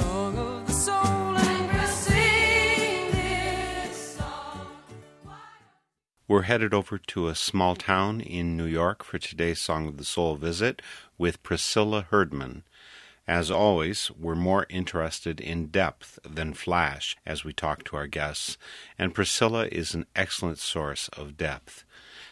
[0.00, 1.06] Song of the soul.
[6.28, 10.04] We're headed over to a small town in New York for today's Song of the
[10.04, 10.82] Soul visit
[11.16, 12.64] with Priscilla Herdman.
[13.28, 18.58] As always, we're more interested in depth than flash as we talk to our guests,
[18.98, 21.84] and Priscilla is an excellent source of depth.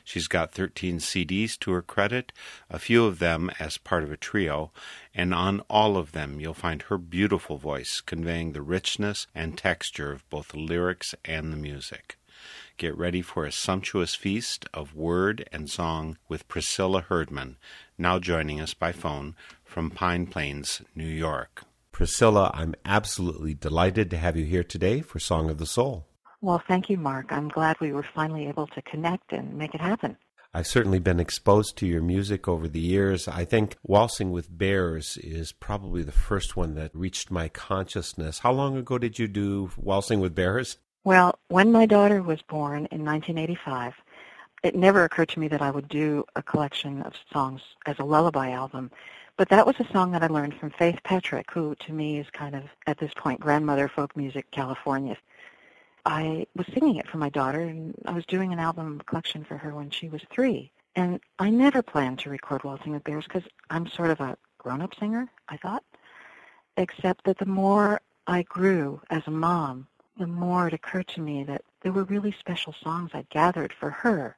[0.05, 2.31] She's got 13 CDs to her credit,
[2.69, 4.71] a few of them as part of a trio,
[5.15, 10.13] and on all of them you'll find her beautiful voice conveying the richness and texture
[10.13, 12.19] of both the lyrics and the music.
[12.77, 17.57] Get ready for a sumptuous feast of word and song with Priscilla Herdman,
[17.97, 21.65] now joining us by phone from Pine Plains, New York.
[21.93, 26.07] Priscilla, I'm absolutely delighted to have you here today for Song of the Soul.
[26.45, 27.33] Well, thank you, Mark.
[27.33, 30.19] I'm glad we were finally able to connect and make it happen.
[30.53, 33.27] I've certainly been exposed to your music over the years.
[33.27, 38.41] I think Waltzing with Bears is probably the first one that reached my consciousness.
[38.41, 40.77] How long ago did you do Waltzing with Bears?
[41.03, 43.95] Well, when my daughter was born in 1985,
[44.63, 48.05] it never occurred to me that I would do a collection of songs as a
[48.05, 48.91] lullaby album.
[49.39, 52.29] But that was a song that I learned from Faith Petric, who to me is
[52.29, 55.17] kind of, at this point, grandmother folk music California.
[56.05, 59.57] I was singing it for my daughter, and I was doing an album collection for
[59.57, 60.71] her when she was three.
[60.97, 64.95] And I never planned to record Waltzing with Bears because I'm sort of a grown-up
[64.99, 65.83] singer, I thought.
[66.77, 69.87] Except that the more I grew as a mom,
[70.19, 73.91] the more it occurred to me that there were really special songs I'd gathered for
[73.91, 74.37] her.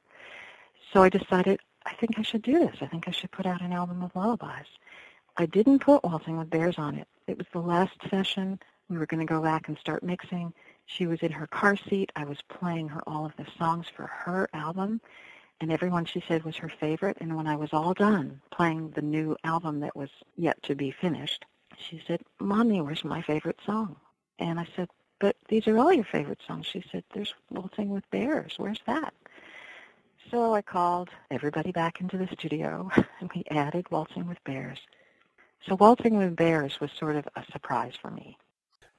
[0.93, 2.77] So I decided, I think I should do this.
[2.81, 4.67] I think I should put out an album of lullabies.
[5.37, 7.07] I didn't put Waltzing with Bears on it.
[7.27, 8.59] It was the last session.
[8.89, 10.53] We were going to go back and start mixing.
[10.87, 12.11] She was in her car seat.
[12.15, 15.01] I was playing her all of the songs for her album,
[15.61, 17.17] and everyone she said was her favorite.
[17.19, 20.89] And when I was all done playing the new album that was yet to be
[20.91, 21.45] finished,
[21.77, 23.97] she said, Mommy, where's my favorite song?
[24.39, 24.89] And I said,
[25.19, 26.65] but these are all your favorite songs.
[26.65, 28.53] She said, there's Waltzing with Bears.
[28.57, 29.13] Where's that?
[30.31, 34.79] So I called everybody back into the studio, and we added Waltzing with Bears.
[35.67, 38.37] So Waltzing with Bears was sort of a surprise for me.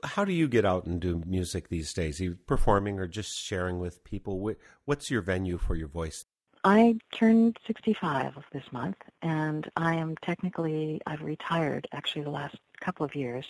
[0.04, 2.20] How do you get out and do music these days?
[2.20, 4.54] Are you performing or just sharing with people?
[4.84, 6.24] What's your venue for your voice?
[6.64, 13.06] I turned 65 this month, and I am technically, I've retired actually the last couple
[13.06, 13.46] of years.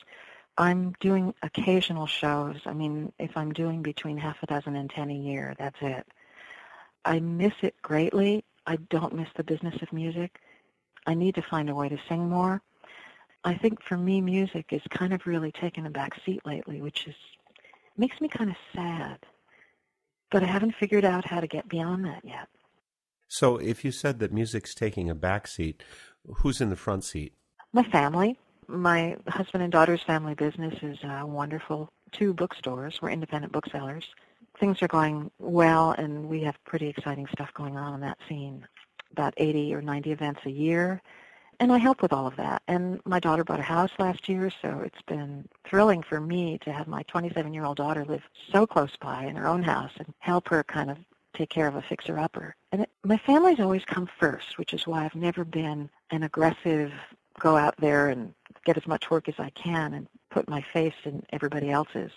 [0.57, 2.57] I'm doing occasional shows.
[2.67, 6.07] I mean, if I'm doing between half a dozen and ten a year, that's it.
[7.05, 8.45] I miss it greatly.
[8.67, 10.41] I don't miss the business of music.
[11.07, 12.61] I need to find a way to sing more.
[13.45, 17.07] I think for me, music is kind of really taken a back seat lately, which
[17.07, 17.15] is
[17.97, 19.19] makes me kind of sad.
[20.31, 22.49] But I haven't figured out how to get beyond that yet.
[23.29, 25.83] So, if you said that music's taking a back seat,
[26.39, 27.35] who's in the front seat?
[27.73, 28.39] My family.
[28.67, 31.89] My husband and daughter's family business is uh, wonderful.
[32.13, 32.99] Two bookstores.
[33.01, 34.05] We're independent booksellers.
[34.61, 38.67] Things are going well, and we have pretty exciting stuff going on in that scene.
[39.13, 41.01] About 80 or 90 events a year
[41.61, 42.63] and I help with all of that.
[42.69, 46.73] And my daughter bought a house last year, so it's been thrilling for me to
[46.73, 48.23] have my 27-year-old daughter live
[48.53, 50.99] so close by in her own house and help her kind of
[51.35, 52.55] take care of a fixer-upper.
[52.73, 56.93] And it, my family's always come first, which is why I've never been an aggressive
[57.39, 58.35] go out there and
[58.65, 62.11] get as much work as I can and put my face in everybody else's.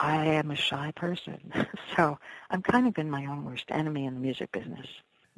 [0.00, 1.52] I am a shy person,
[1.96, 2.18] so
[2.50, 4.88] I'm kind of been my own worst enemy in the music business.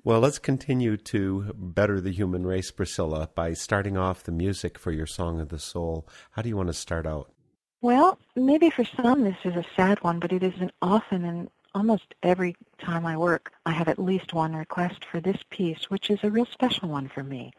[0.07, 4.93] Well, let's continue to better the human race, Priscilla, by starting off the music for
[4.93, 6.07] your Song of the Soul.
[6.31, 7.33] How do you want to start out?
[7.81, 11.25] Well, maybe for some this is a sad one, but it isn't often.
[11.25, 15.91] And almost every time I work, I have at least one request for this piece,
[15.91, 17.51] which is a real special one for me.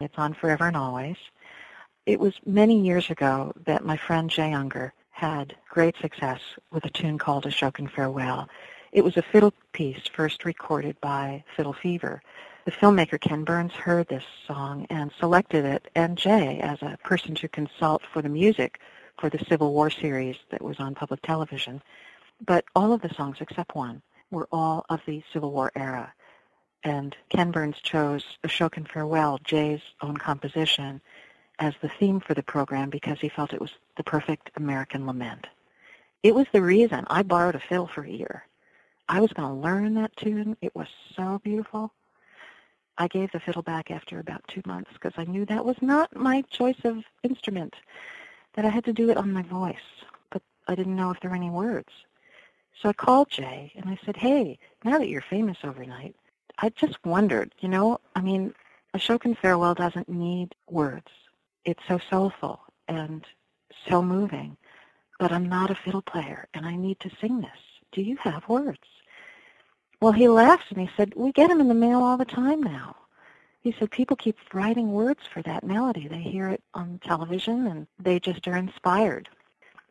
[0.00, 1.18] It's on Forever and Always.
[2.06, 6.40] It was many years ago that my friend Jay Ungar had great success
[6.72, 8.48] with a tune called Ashokan Farewell.
[8.94, 12.22] It was a fiddle piece first recorded by Fiddle Fever.
[12.64, 17.34] The filmmaker Ken Burns heard this song and selected it, and Jay, as a person
[17.34, 18.78] to consult for the music
[19.18, 21.82] for the Civil War series that was on public television.
[22.46, 24.00] But all of the songs except one
[24.30, 26.14] were all of the Civil War era.
[26.84, 31.00] And Ken Burns chose Ashokan Farewell, Jay's own composition,
[31.58, 35.48] as the theme for the program because he felt it was the perfect American lament.
[36.22, 38.44] It was the reason I borrowed a fiddle for a year.
[39.08, 40.56] I was going to learn that tune.
[40.60, 41.92] It was so beautiful.
[42.96, 46.14] I gave the fiddle back after about two months because I knew that was not
[46.14, 47.74] my choice of instrument,
[48.54, 49.76] that I had to do it on my voice,
[50.30, 51.90] but I didn't know if there were any words.
[52.80, 56.14] So I called Jay and I said, hey, now that you're famous overnight,
[56.58, 58.54] I just wondered, you know, I mean,
[58.94, 61.10] Ashokan Farewell doesn't need words
[61.64, 63.24] it's so soulful and
[63.88, 64.56] so moving,
[65.18, 67.73] but I'm not a fiddle player and I need to sing this.
[67.94, 68.80] Do you have words?
[70.00, 72.60] Well, he laughed and he said, we get them in the mail all the time
[72.60, 72.96] now.
[73.62, 76.08] He said people keep writing words for that melody.
[76.08, 79.28] They hear it on television and they just are inspired.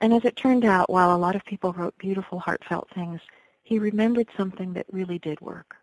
[0.02, 3.22] And as it turned out, while a lot of people wrote beautiful, heartfelt things,
[3.64, 5.78] he remembered something that really did work.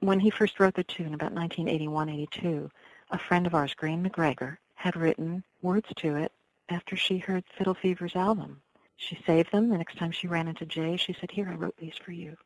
[0.00, 2.68] When he first wrote the tune about 1981-82,
[3.12, 6.32] a friend of ours, Grian McGregor, had written words to it
[6.68, 8.60] after she heard Fiddle Fever's album.
[9.00, 9.70] She saved them.
[9.70, 12.36] The next time she ran into Jay, she said, here, I wrote these for you.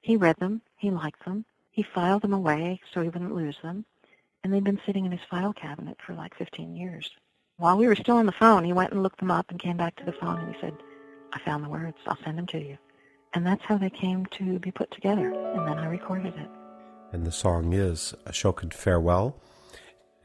[0.00, 0.60] He read them.
[0.76, 1.44] He liked them.
[1.70, 3.84] He filed them away so he wouldn't lose them.
[4.42, 7.08] And they'd been sitting in his file cabinet for like 15 years.
[7.56, 9.76] While we were still on the phone, he went and looked them up and came
[9.76, 10.74] back to the phone and he said,
[11.32, 11.96] I found the words.
[12.08, 12.76] I'll send them to you.
[13.34, 15.32] And that's how they came to be put together.
[15.32, 16.50] And then I recorded it.
[17.12, 19.36] And the song is A Ashokan Farewell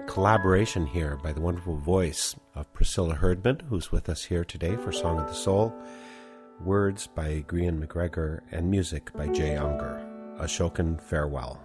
[0.06, 4.92] collaboration here by the wonderful voice of Priscilla Herdman, who's with us here today for
[4.92, 5.74] Song of the Soul.
[6.64, 10.06] Words by Grian McGregor and music by Jay Ungar.
[10.40, 11.60] Ashokan Farewell.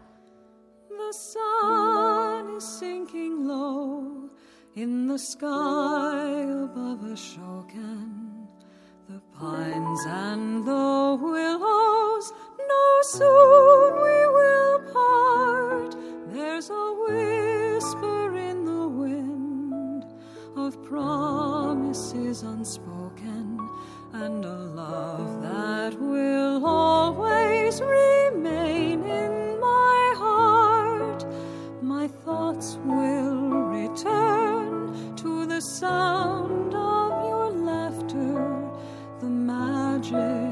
[0.88, 4.30] The sun is sinking low
[4.74, 8.46] in the sky above Ashokan.
[9.08, 15.96] The pines and the willows know soon we will part.
[16.32, 16.94] There's a
[17.82, 20.04] whisper in the wind
[20.56, 23.58] of promises unspoken
[24.12, 31.24] and a love that will always remain in my heart.
[31.82, 33.50] My thoughts will
[33.80, 38.62] return to the sound of your laughter,
[39.18, 40.51] the magic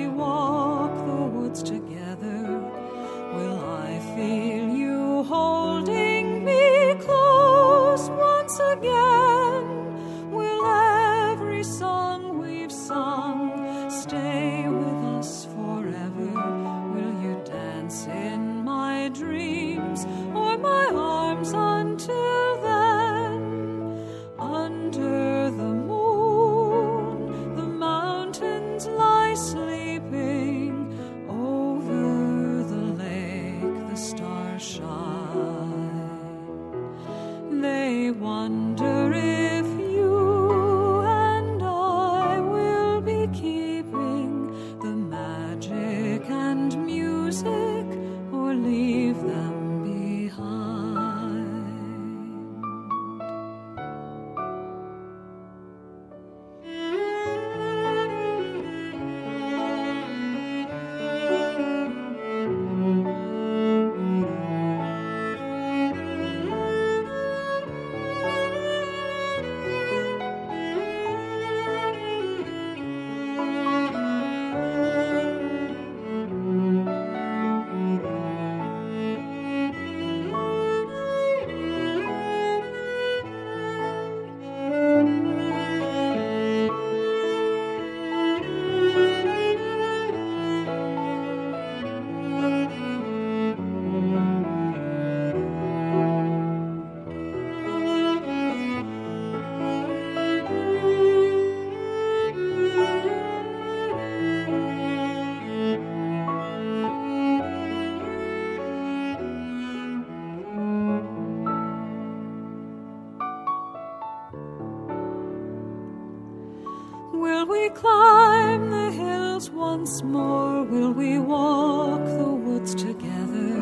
[119.77, 120.63] once more?
[120.63, 123.53] Will we walk the woods together?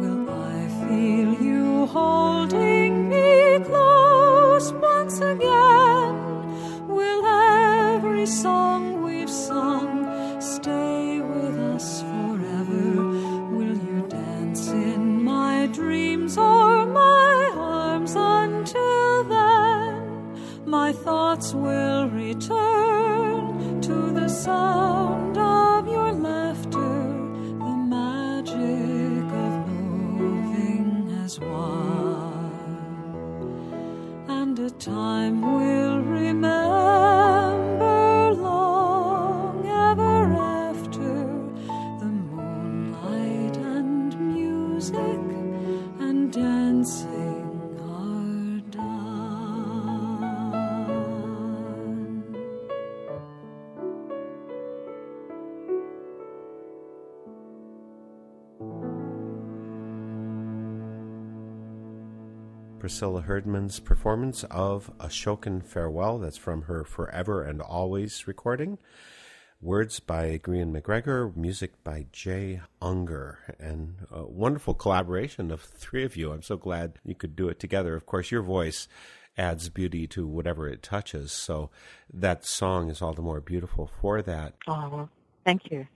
[0.00, 6.12] Will I feel you holding me close once again?
[6.98, 7.22] Will
[7.94, 9.92] every song we've sung
[10.42, 12.84] stay with us forever?
[13.56, 20.66] Will you dance in my dreams or my arms until then?
[20.66, 25.03] My thoughts will return to the sound
[62.94, 66.20] Priscilla Herdman's performance of Ashokan Farewell.
[66.20, 68.78] That's from her Forever and Always recording.
[69.60, 76.14] Words by Grian McGregor, music by Jay Ungar, and a wonderful collaboration of three of
[76.14, 76.30] you.
[76.30, 77.96] I'm so glad you could do it together.
[77.96, 78.86] Of course, your voice
[79.36, 81.70] adds beauty to whatever it touches, so
[82.12, 84.54] that song is all the more beautiful for that.
[84.68, 85.08] Oh,
[85.44, 85.88] thank you.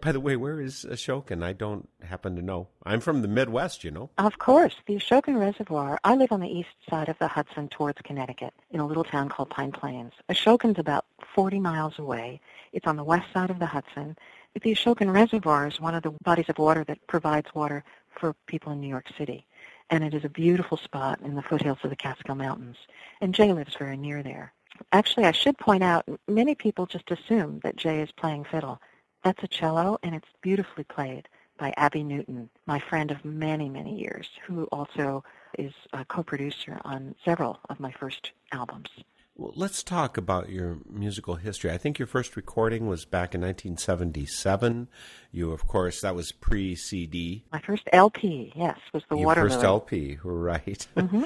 [0.00, 1.42] By the way, where is Ashokan?
[1.42, 2.68] I don't happen to know.
[2.84, 4.10] I'm from the Midwest, you know.
[4.18, 5.98] Of course, the Ashokan Reservoir.
[6.04, 9.28] I live on the east side of the Hudson towards Connecticut in a little town
[9.28, 10.12] called Pine Plains.
[10.28, 12.40] Ashokan's about 40 miles away.
[12.72, 14.16] It's on the west side of the Hudson.
[14.52, 18.34] But the Ashokan Reservoir is one of the bodies of water that provides water for
[18.46, 19.46] people in New York City.
[19.90, 22.76] And it is a beautiful spot in the foothills of the Catskill Mountains.
[23.20, 24.52] And Jay lives very near there.
[24.92, 28.80] Actually, I should point out, many people just assume that Jay is playing fiddle.
[29.28, 33.94] That's a cello, and it's beautifully played by Abby Newton, my friend of many, many
[33.94, 35.22] years, who also
[35.58, 38.88] is a co-producer on several of my first albums.
[39.36, 41.70] Well, let's talk about your musical history.
[41.70, 44.88] I think your first recording was back in 1977.
[45.30, 47.44] You, of course, that was pre CD.
[47.52, 49.52] My first LP, yes, was the Your Water Lily.
[49.52, 50.86] first LP, right?
[50.96, 51.24] Mm-hmm.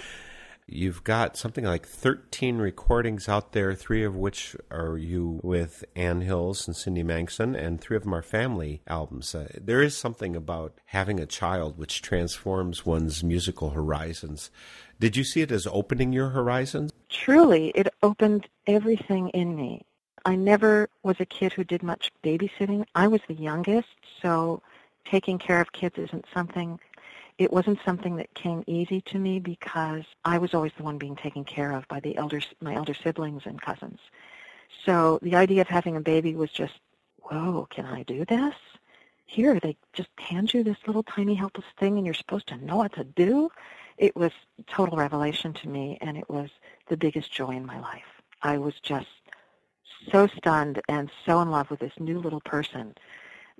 [0.66, 6.20] You've got something like 13 recordings out there, three of which are you with Ann
[6.20, 9.34] Hills and Cindy Mangsen, and three of them are family albums.
[9.34, 14.50] Uh, there is something about having a child which transforms one's musical horizons.
[15.00, 16.92] Did you see it as opening your horizons?
[17.08, 19.82] Truly, it opened everything in me.
[20.24, 22.84] I never was a kid who did much babysitting.
[22.94, 23.88] I was the youngest,
[24.22, 24.62] so
[25.04, 26.78] taking care of kids isn't something
[27.42, 31.16] it wasn't something that came easy to me because I was always the one being
[31.16, 33.98] taken care of by the elder my elder siblings and cousins.
[34.86, 36.74] So the idea of having a baby was just,
[37.18, 38.54] whoa, can I do this?
[39.26, 42.76] Here, they just hand you this little tiny helpless thing and you're supposed to know
[42.76, 43.50] what to do.
[43.98, 44.32] It was
[44.66, 46.50] total revelation to me and it was
[46.88, 48.22] the biggest joy in my life.
[48.42, 49.06] I was just
[50.10, 52.94] so stunned and so in love with this new little person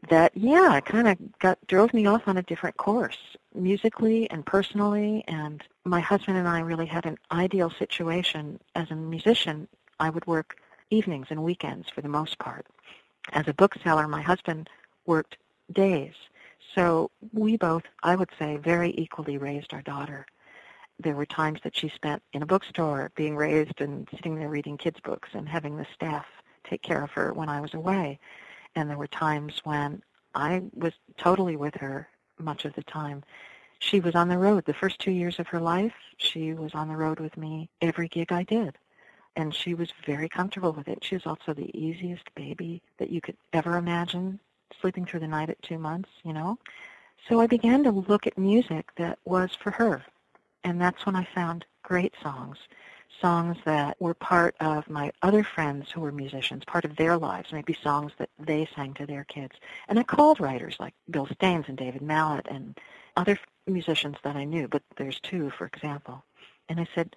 [0.09, 3.19] that yeah, kind of got drove me off on a different course
[3.55, 8.97] musically and personally and my husband and I really had an ideal situation as a
[8.97, 9.69] musician.
[10.01, 10.57] I would work
[10.91, 12.67] evenings and weekends for the most part.
[13.33, 14.69] As a bookseller, my husband
[15.07, 15.37] worked
[15.73, 16.15] days.
[16.75, 20.27] So we both, I would say, very equally raised our daughter.
[20.99, 24.77] There were times that she spent in a bookstore being raised and sitting there reading
[24.77, 26.27] kids' books and having the staff
[26.65, 28.19] take care of her when I was away
[28.75, 30.03] and there were times when
[30.35, 33.23] I was totally with her much of the time.
[33.79, 34.65] She was on the road.
[34.65, 38.09] The first two years of her life, she was on the road with me every
[38.09, 38.77] gig I did.
[39.35, 41.03] And she was very comfortable with it.
[41.03, 44.39] She was also the easiest baby that you could ever imagine,
[44.81, 46.59] sleeping through the night at two months, you know.
[47.29, 50.05] So I began to look at music that was for her.
[50.65, 52.59] And that's when I found great songs
[53.21, 57.53] songs that were part of my other friends who were musicians, part of their lives,
[57.53, 59.55] maybe songs that they sang to their kids.
[59.89, 62.79] And I called writers like Bill Staines and David Mallett and
[63.17, 66.25] other musicians that I knew, but there's two, for example.
[66.69, 67.15] And I said,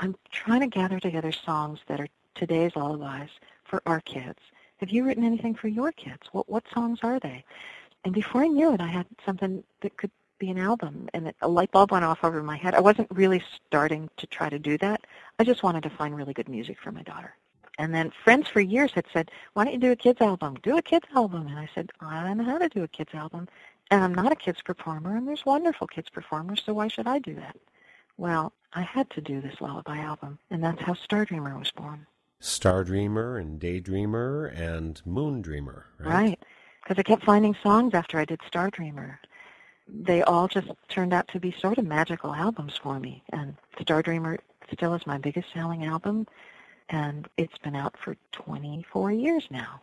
[0.00, 3.30] I'm trying to gather together songs that are today's lullabies
[3.64, 4.38] for our kids.
[4.78, 6.28] Have you written anything for your kids?
[6.32, 7.44] What what songs are they?
[8.04, 11.48] And before I knew it, I had something that could be an album and a
[11.48, 12.74] light bulb went off over my head.
[12.74, 15.06] I wasn't really starting to try to do that.
[15.38, 17.34] I just wanted to find really good music for my daughter.
[17.78, 20.56] And then friends for years had said, why don't you do a kids album?
[20.62, 21.46] Do a kids album.
[21.46, 23.48] And I said, I don't know how to do a kids album.
[23.90, 27.20] And I'm not a kids performer, and there's wonderful kids performers, so why should I
[27.20, 27.56] do that?
[28.16, 32.06] Well, I had to do this lullaby album, and that's how Star Dreamer was born.
[32.40, 36.12] Star Dreamer and Daydreamer and Moon Dreamer, right?
[36.12, 36.42] Right.
[36.82, 39.20] Because I kept finding songs after I did Star Dreamer.
[39.88, 43.22] They all just turned out to be sort of magical albums for me.
[43.32, 44.38] And Star Dreamer
[44.72, 46.26] still is my biggest selling album,
[46.88, 49.80] and it's been out for 24 years now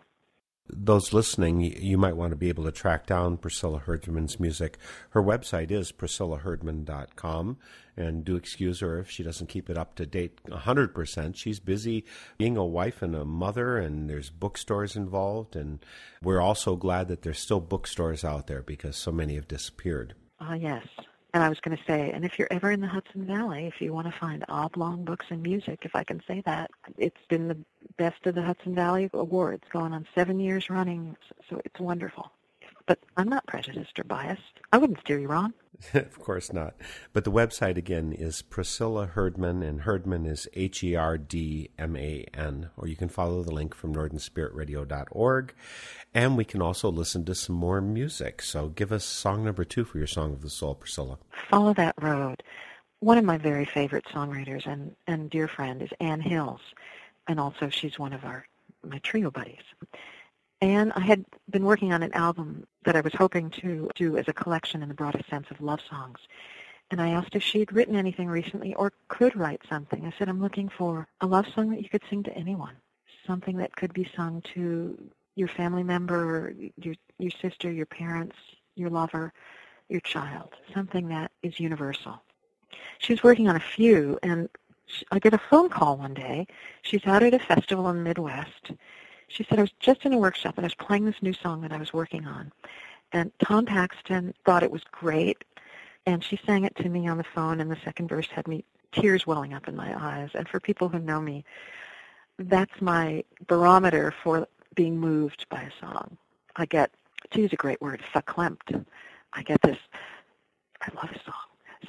[0.70, 4.78] those listening, you might want to be able to track down Priscilla Herdman's music.
[5.10, 7.58] Her website is priscillaherdman.com,
[7.98, 11.36] and do excuse her if she doesn't keep it up to date 100%.
[11.36, 12.06] She's busy
[12.38, 15.86] being a wife and a mother, and there's bookstores involved, and
[16.22, 20.16] we're also glad that there's still bookstores out there because so many have disappeared.
[20.40, 20.88] Ah, uh, yes.
[21.34, 23.82] And I was going to say, and if you're ever in the Hudson Valley, if
[23.82, 27.48] you want to find oblong books and music, if I can say that, it's been
[27.48, 27.58] the
[27.98, 31.16] best of the Hudson Valley Awards, going on seven years running,
[31.50, 32.32] so it's wonderful.
[32.86, 34.42] But I'm not prejudiced or biased.
[34.72, 35.54] I wouldn't steer you wrong.
[35.94, 36.76] of course not.
[37.14, 41.96] But the website again is Priscilla Herdman, and Herdman is H E R D M
[41.96, 42.70] A N.
[42.78, 45.54] Or you can follow the link from northernspiritradio.org.
[46.14, 48.42] And we can also listen to some more music.
[48.42, 51.18] So give us song number two for your Song of the Soul, Priscilla.
[51.50, 52.44] Follow That Road.
[53.00, 56.62] One of my very favorite songwriters and, and dear friend is Ann Hills.
[57.28, 58.46] And also she's one of our
[58.86, 59.64] my trio buddies.
[60.64, 64.30] And I had been working on an album that I was hoping to do as
[64.30, 66.20] a collection in the broadest sense of love songs.
[66.90, 70.06] And I asked if she had written anything recently or could write something.
[70.06, 72.76] I said, I'm looking for a love song that you could sing to anyone,
[73.28, 74.98] something that could be sung to
[75.36, 78.38] your family member, your, your sister, your parents,
[78.76, 79.34] your lover,
[79.90, 82.24] your child, something that is universal.
[83.00, 84.48] She was working on a few, and
[85.12, 86.48] I get a phone call one day.
[86.84, 88.72] She's out at a festival in the Midwest,
[89.34, 91.62] she said, I was just in a workshop and I was playing this new song
[91.62, 92.52] that I was working on.
[93.12, 95.44] And Tom Paxton thought it was great.
[96.06, 98.66] And she sang it to me on the phone, and the second verse had me
[98.92, 100.30] tears welling up in my eyes.
[100.34, 101.46] And for people who know me,
[102.38, 106.18] that's my barometer for being moved by a song.
[106.58, 106.92] I get,
[107.32, 108.86] to use a great word, verklempt.
[109.32, 109.78] I get this,
[110.82, 111.34] I love a song.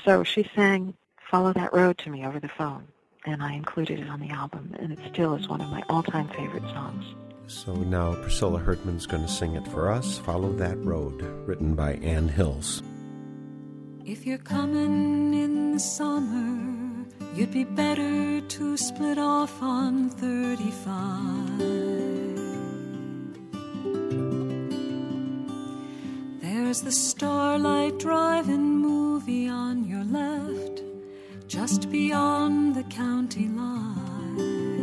[0.05, 0.95] So she sang
[1.29, 2.87] Follow That Road to me over the phone,
[3.27, 6.29] and I included it on the album, and it still is one of my all-time
[6.29, 7.05] favorite songs.
[7.47, 10.19] So now Priscilla Herdman's going to sing it for us.
[10.19, 12.83] Follow That Road, written by Ann Hills.
[14.05, 21.59] If you're coming in the summer, you'd be better to split off on 35.
[26.41, 30.83] There's the Starlight Drive-In movie on your left,
[31.47, 34.74] just beyond the county line.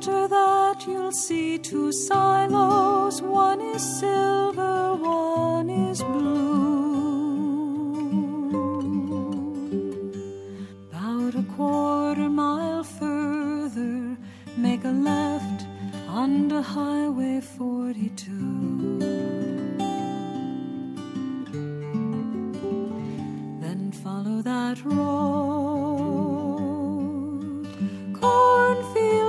[0.00, 3.20] After that, you'll see two silos.
[3.20, 6.40] One is silver, one is blue.
[10.88, 14.16] About a quarter mile further,
[14.56, 15.66] make a left
[16.08, 18.98] onto Highway 42.
[23.60, 25.89] Then follow that road.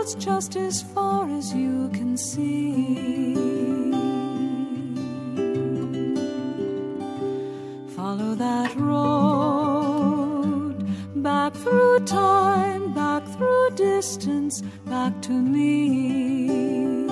[0.01, 3.35] Just as far as you can see.
[7.95, 9.93] Follow that road
[11.21, 17.05] back through time, back through distance, back to me.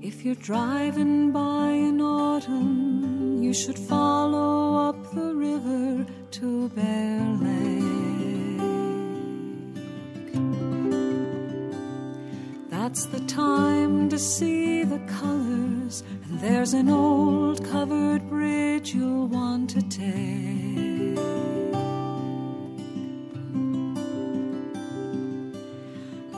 [0.00, 7.87] If you're driving by in autumn, you should follow up the river to Bear Lake.
[12.88, 19.68] That's the time to see the colors, and there's an old covered bridge you'll want
[19.76, 21.18] to take.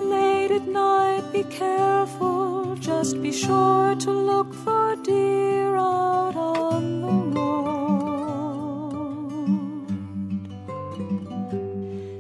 [0.03, 7.13] Late at night, be careful, just be sure to look for deer out on the
[7.39, 7.55] road.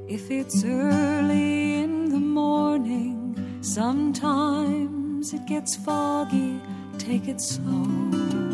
[0.08, 1.19] If it's early
[3.74, 6.60] sometimes it gets foggy,
[6.98, 8.49] take it slow.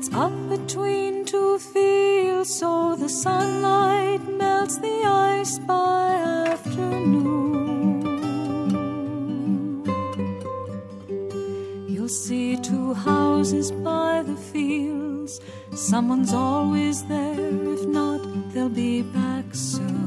[0.00, 6.14] It's up between two fields, so the sunlight melts the ice by
[6.48, 8.00] afternoon.
[11.86, 15.38] You'll see two houses by the fields.
[15.74, 18.22] Someone's always there, if not,
[18.54, 19.99] they'll be back soon.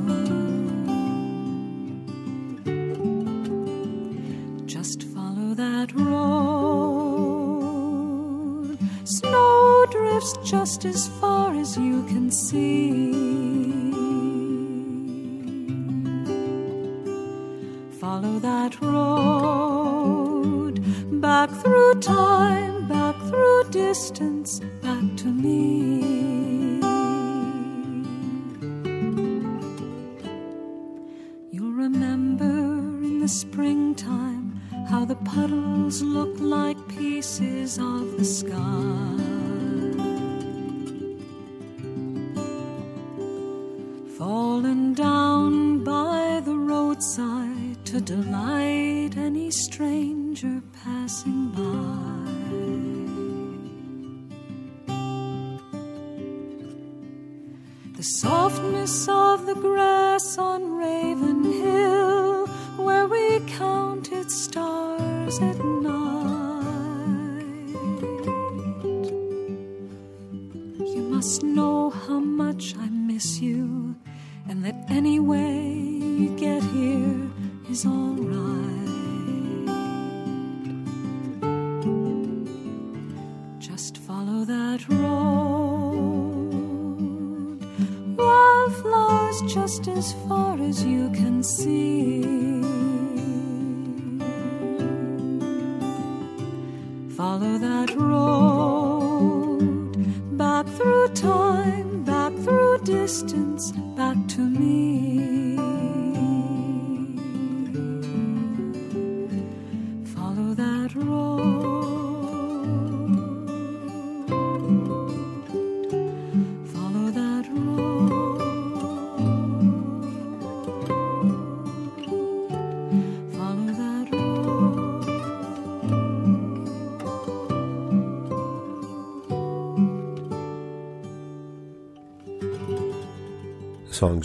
[89.33, 92.92] Wildflowers just as far as you can see.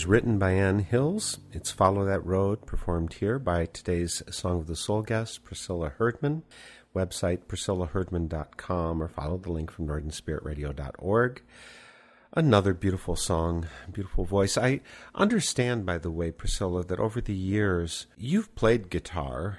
[0.09, 1.39] Written by Ann Hills.
[1.53, 6.45] It's Follow That Road, performed here by today's Song of the Soul guest, Priscilla Herdman.
[6.97, 11.43] Website priscillaherdman.com or follow the link from northernspiritradio.org.
[12.33, 14.57] Another beautiful song, beautiful voice.
[14.57, 14.81] I
[15.15, 19.59] understand, by the way, Priscilla, that over the years you've played guitar.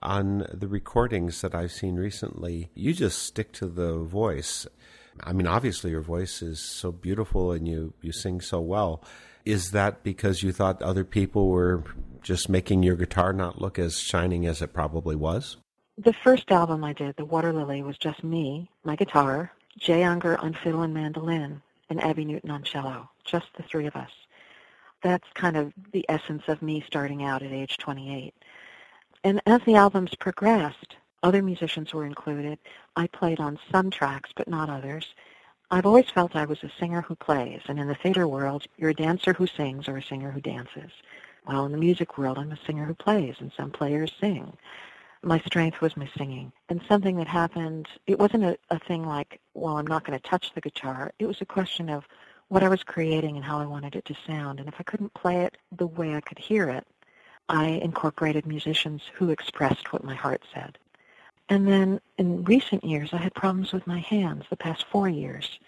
[0.00, 4.66] On the recordings that I've seen recently, you just stick to the voice.
[5.22, 9.04] I mean, obviously, your voice is so beautiful and you, you sing so well.
[9.46, 11.84] Is that because you thought other people were
[12.20, 15.56] just making your guitar not look as shining as it probably was?
[15.96, 20.42] The first album I did, The Water Lily, was just me, my guitar, Jay Ungar
[20.42, 24.10] on fiddle and mandolin, and Abby Newton on cello, just the three of us.
[25.02, 28.34] That's kind of the essence of me starting out at age 28.
[29.22, 32.58] And as the albums progressed, other musicians were included.
[32.96, 35.14] I played on some tracks, but not others.
[35.68, 38.90] I've always felt I was a singer who plays, and in the theater world, you're
[38.90, 40.92] a dancer who sings or a singer who dances.
[41.42, 44.56] While in the music world, I'm a singer who plays, and some players sing.
[45.22, 46.52] My strength was my singing.
[46.68, 50.28] And something that happened, it wasn't a, a thing like, well, I'm not going to
[50.28, 51.12] touch the guitar.
[51.18, 52.06] It was a question of
[52.46, 54.60] what I was creating and how I wanted it to sound.
[54.60, 56.86] And if I couldn't play it the way I could hear it,
[57.48, 60.78] I incorporated musicians who expressed what my heart said.
[61.48, 65.58] And then in recent years, I had problems with my hands the past four years.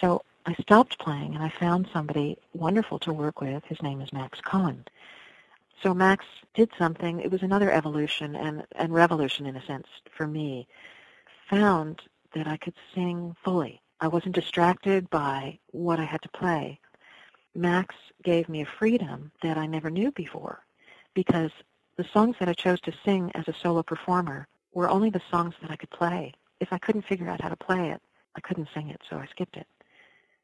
[0.00, 3.64] So I stopped playing and I found somebody wonderful to work with.
[3.64, 4.84] His name is Max Cohen.
[5.82, 7.20] So Max did something.
[7.20, 10.68] It was another evolution and, and revolution in a sense for me.
[11.50, 12.02] Found
[12.34, 13.80] that I could sing fully.
[14.00, 16.78] I wasn't distracted by what I had to play.
[17.54, 20.60] Max gave me a freedom that I never knew before
[21.14, 21.50] because
[21.96, 25.54] the songs that I chose to sing as a solo performer were only the songs
[25.62, 26.34] that I could play.
[26.60, 28.02] If I couldn't figure out how to play it,
[28.34, 29.66] I couldn't sing it, so I skipped it.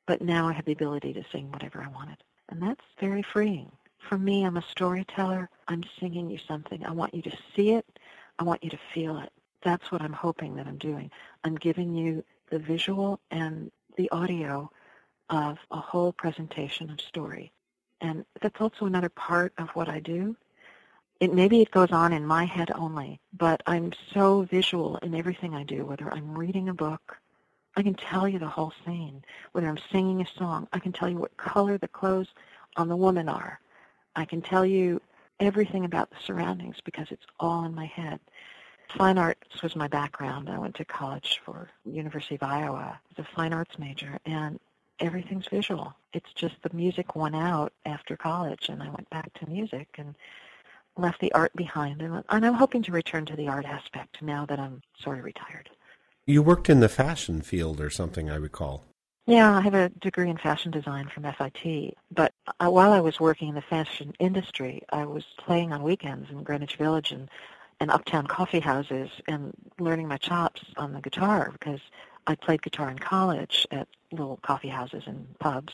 [0.06, 2.16] But now I have the ability to sing whatever I wanted.
[2.48, 3.70] And that's very freeing.
[4.08, 5.50] For me, I'm a storyteller.
[5.68, 6.82] I'm singing you something.
[6.82, 7.84] I want you to see it.
[8.38, 9.30] I want you to feel it.
[9.60, 11.10] That's what I'm hoping that I'm doing.
[11.44, 14.70] I'm giving you the visual and the audio
[15.28, 17.52] of a whole presentation of story.
[18.00, 20.36] And that's also another part of what I do.
[21.22, 25.54] It maybe it goes on in my head only, but I'm so visual in everything
[25.54, 27.16] I do, whether I'm reading a book,
[27.76, 29.22] I can tell you the whole scene.
[29.52, 32.26] Whether I'm singing a song, I can tell you what color the clothes
[32.76, 33.60] on the woman are.
[34.16, 35.00] I can tell you
[35.38, 38.18] everything about the surroundings because it's all in my head.
[38.88, 40.50] Fine arts was my background.
[40.50, 44.58] I went to college for University of Iowa as a fine arts major, and
[44.98, 45.94] everything's visual.
[46.14, 50.16] It's just the music won out after college, and I went back to music and
[50.96, 52.02] left the art behind.
[52.02, 55.24] And, and I'm hoping to return to the art aspect now that I'm sort of
[55.24, 55.70] retired.
[56.26, 58.84] You worked in the fashion field or something, I recall.
[59.26, 61.96] Yeah, I have a degree in fashion design from FIT.
[62.10, 66.30] But uh, while I was working in the fashion industry, I was playing on weekends
[66.30, 67.28] in Greenwich Village and,
[67.78, 71.80] and uptown coffee houses and learning my chops on the guitar because
[72.26, 75.72] I played guitar in college at little coffee houses and pubs.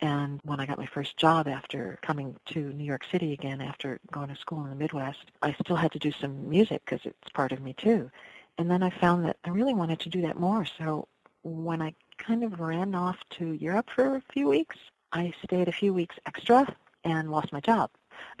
[0.00, 4.00] And when I got my first job after coming to New York City again after
[4.12, 7.30] going to school in the Midwest, I still had to do some music because it's
[7.32, 8.10] part of me too.
[8.58, 10.64] And then I found that I really wanted to do that more.
[10.64, 11.08] So
[11.42, 14.76] when I kind of ran off to Europe for a few weeks,
[15.12, 16.66] I stayed a few weeks extra
[17.04, 17.90] and lost my job.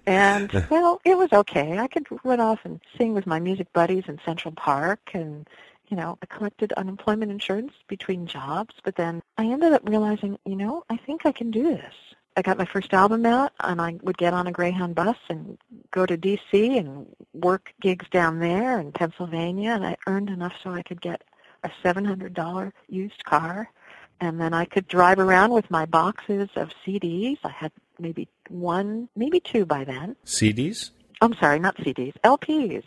[0.06, 1.78] and well, it was okay.
[1.78, 5.48] I could run off and sing with my music buddies in Central Park and
[5.92, 10.56] you know, I collected unemployment insurance between jobs, but then I ended up realizing, you
[10.56, 11.92] know, I think I can do this.
[12.34, 15.58] I got my first album out, and I would get on a Greyhound bus and
[15.90, 16.78] go to D.C.
[16.78, 21.24] and work gigs down there in Pennsylvania, and I earned enough so I could get
[21.62, 23.70] a $700 used car,
[24.18, 27.36] and then I could drive around with my boxes of CDs.
[27.44, 30.16] I had maybe one, maybe two by then.
[30.24, 30.88] CDs?
[31.20, 32.84] I'm sorry, not CDs, LPs.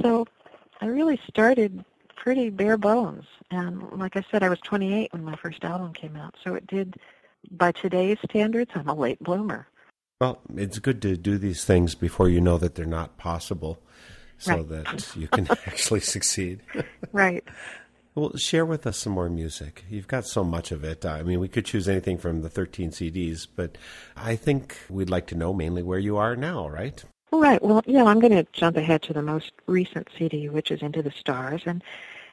[0.00, 0.28] So
[0.80, 1.84] I really started
[2.16, 3.24] pretty bare bones.
[3.50, 6.66] And like I said, I was 28 when my first album came out, so it
[6.66, 6.96] did
[7.50, 9.66] by today's standards, I'm a late bloomer.
[10.20, 13.80] Well, it's good to do these things before you know that they're not possible
[14.38, 14.68] so right.
[14.68, 16.60] that you can actually succeed.
[17.12, 17.44] right.
[18.14, 19.84] Well, share with us some more music.
[19.90, 21.04] You've got so much of it.
[21.04, 23.76] I mean, we could choose anything from the 13 CDs, but
[24.16, 27.02] I think we'd like to know mainly where you are now, right?
[27.34, 27.60] Right.
[27.60, 31.02] Well, yeah, I'm going to jump ahead to the most recent CD, which is Into
[31.02, 31.62] the Stars.
[31.66, 31.82] And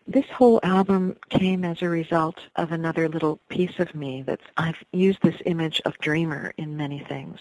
[0.07, 4.83] this whole album came as a result of another little piece of me that's I've
[4.93, 7.39] used this image of dreamer in many things.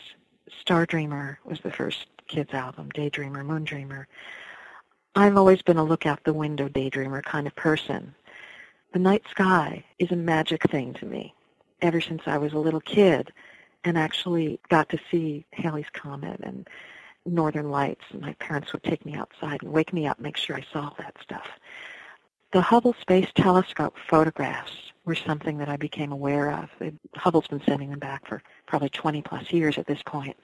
[0.59, 4.07] Star Dreamer was the first kids album, Daydreamer, Moondreamer.
[5.15, 8.15] I've always been a look out the window daydreamer kind of person.
[8.95, 11.35] The night sky is a magic thing to me.
[11.83, 13.31] Ever since I was a little kid
[13.85, 16.67] and actually got to see Halley's Comet and
[17.27, 20.65] Northern Lights, my parents would take me outside and wake me up, make sure I
[20.73, 21.47] saw that stuff.
[22.53, 24.73] The Hubble Space Telescope photographs
[25.05, 26.71] were something that I became aware of.
[27.15, 30.37] Hubble's been sending them back for probably 20 plus years at this point.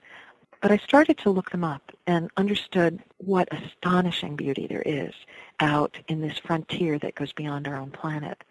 [0.63, 5.13] But I started to look them up and understood what astonishing beauty there is
[5.61, 8.43] out in this frontier that goes beyond our own planet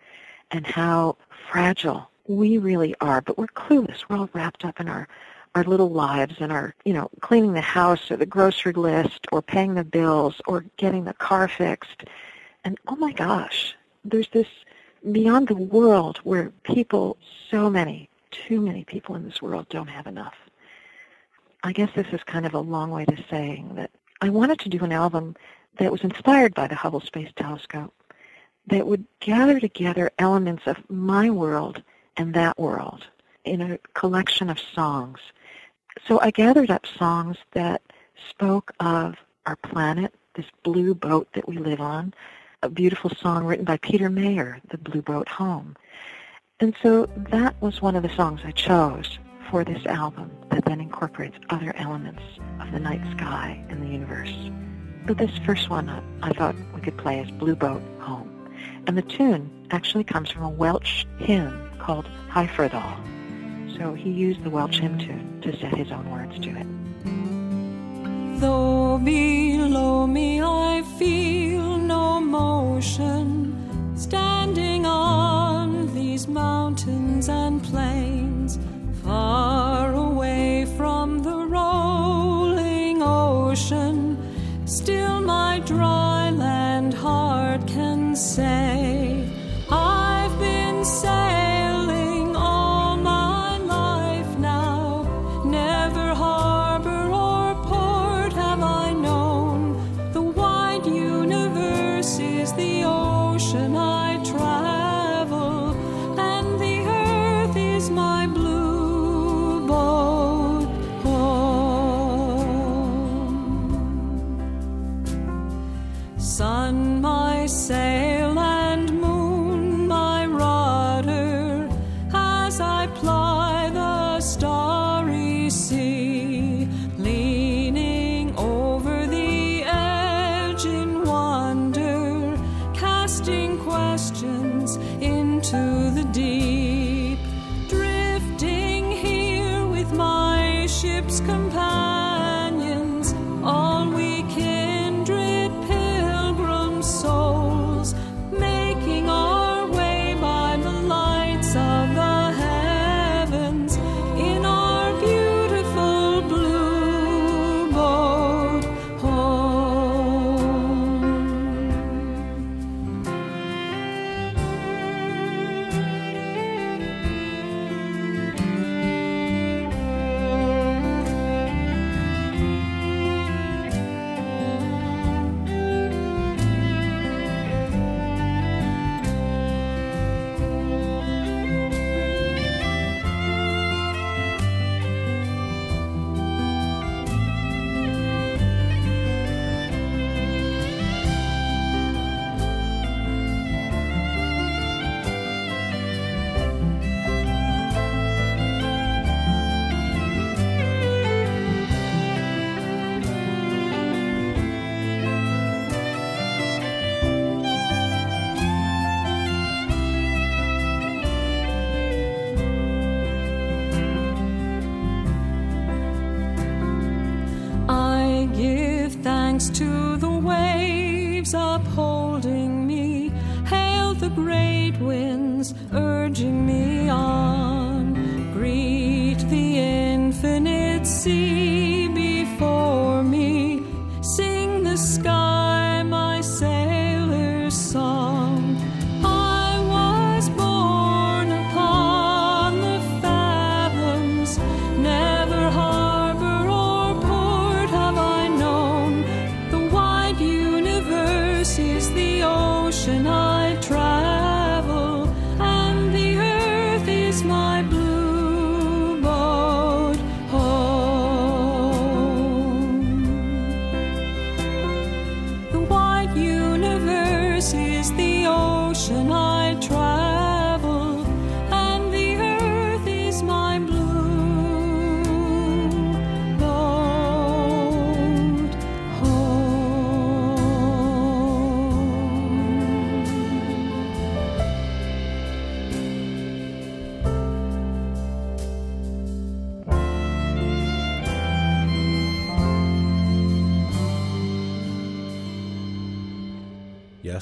[0.51, 1.17] and how
[1.49, 3.21] fragile we really are.
[3.21, 4.03] But we're clueless.
[4.07, 5.07] We're all wrapped up in our,
[5.55, 9.41] our little lives and our, you know, cleaning the house or the grocery list or
[9.41, 12.03] paying the bills or getting the car fixed
[12.65, 14.47] and oh my gosh, there's this
[15.11, 17.15] beyond the world where people,
[17.51, 20.33] so many, too many people in this world don't have enough.
[21.63, 23.91] I guess this is kind of a long way to saying that
[24.21, 25.35] I wanted to do an album
[25.77, 27.93] that was inspired by the Hubble Space Telescope,
[28.67, 31.83] that would gather together elements of my world
[32.17, 33.05] and that world
[33.43, 35.19] in a collection of songs.
[36.03, 37.81] So I gathered up songs that
[38.29, 42.13] spoke of our planet, this blue boat that we live on,
[42.61, 45.75] a beautiful song written by Peter Mayer, The Blue Boat Home.
[46.59, 50.81] And so that was one of the songs I chose for this album that then
[50.81, 52.21] incorporates other elements
[52.59, 54.33] of the night sky and the universe.
[55.05, 55.89] But this first one
[56.21, 58.31] I thought we could play as Blue Boat Home.
[58.87, 63.14] And the tune actually comes from a Welsh hymn called Hyfrydol.
[63.77, 66.67] So he used the Welsh hymn tune to set his own words to it.
[68.39, 78.59] Though below me I feel no motion, standing on these mountains and plains,
[79.03, 84.17] far away from the rolling ocean,
[84.65, 89.29] still my dry land heart can say,
[89.69, 90.04] I've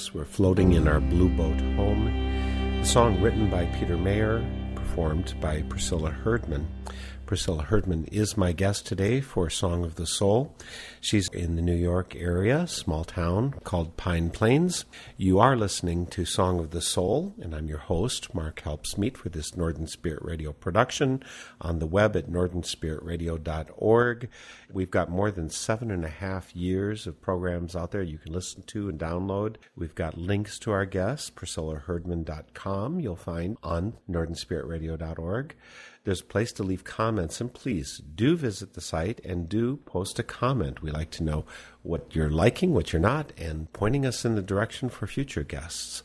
[0.04, 2.12] Yes, we're floating in our blue boat home.
[2.82, 6.68] The song written by Peter Mayer, performed by Priscilla Herdman.
[7.34, 10.56] Priscilla Herdman is my guest today for Song of the Soul.
[11.02, 14.86] She's in the New York area, small town called Pine Plains.
[15.18, 19.30] You are listening to Song of the Soul, and I'm your host, Mark Helpsmeet, for
[19.30, 21.24] this Northern Spirit Radio production
[21.60, 24.30] on the web at northernspiritradio.org.
[24.72, 28.32] We've got more than seven and a half years of programs out there you can
[28.32, 29.56] listen to and download.
[29.76, 35.56] We've got links to our guests, priscillaherdman.com, you'll find on northernspiritradio.org.
[36.06, 40.20] There's a place to leave comments, and please do visit the site and do post
[40.20, 40.82] a comment.
[40.82, 41.46] We like to know
[41.82, 46.04] what you're liking, what you're not, and pointing us in the direction for future guests.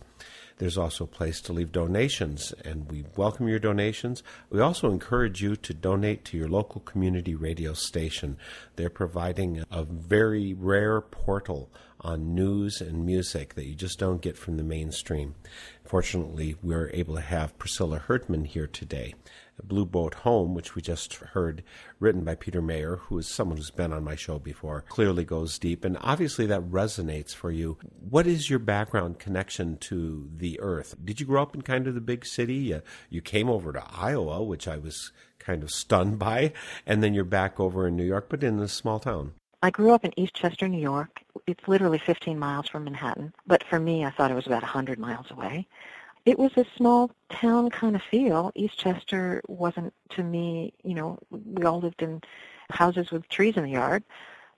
[0.59, 4.23] There's also a place to leave donations, and we welcome your donations.
[4.51, 8.37] We also encourage you to donate to your local community radio station.
[8.77, 11.71] They're providing a very rare portal
[12.01, 15.35] on news and music that you just don't get from the mainstream.
[15.85, 19.15] Fortunately, we're able to have Priscilla Herdman here today.
[19.65, 21.65] Blue Boat Home, which we just heard,
[21.99, 25.59] written by Peter Mayer, who is someone who's been on my show before, clearly goes
[25.59, 25.85] deep.
[25.85, 27.79] And obviously that resonates for you.
[28.09, 30.95] What is your background connection to the earth?
[31.05, 32.55] Did you grow up in kind of the big city?
[32.55, 36.53] You, you came over to Iowa, which I was kind of stunned by,
[36.87, 39.33] and then you're back over in New York, but in a small town.
[39.63, 41.21] I grew up in Eastchester, New York.
[41.47, 44.99] It's literally 15 miles from Manhattan, but for me, I thought it was about 100
[44.99, 45.67] miles away
[46.29, 48.53] it was a small town kind of feel.
[48.55, 52.21] Eastchester wasn't to me, you know, we all lived in
[52.69, 54.05] houses with trees in the yard.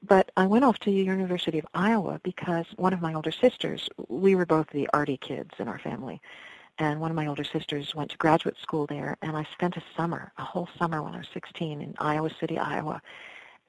[0.02, 3.88] But I went off to the University of Iowa because one of my older sisters,
[4.08, 6.20] we were both the arty kids in our family,
[6.78, 9.82] and one of my older sisters went to graduate school there, and I spent a
[9.96, 13.00] summer, a whole summer when I was 16 in Iowa City, Iowa,